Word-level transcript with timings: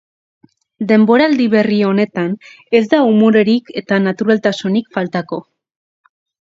Denboraldi 0.91 1.45
berri 1.55 1.77
honetan 1.89 2.33
ez 2.81 2.83
da 2.95 3.03
umorerik 3.11 3.71
eta 3.85 4.03
naturaltasunik 4.09 4.93
faltako. 4.99 5.43